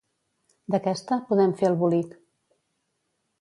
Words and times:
D'aquesta, 0.75 1.17
podem 1.27 1.53
fer 1.61 1.69
el 1.69 1.77
bolic. 1.83 2.17